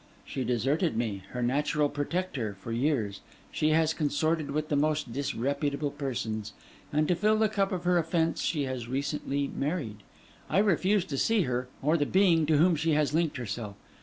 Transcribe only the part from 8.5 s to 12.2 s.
has recently married. I refuse to see her, or the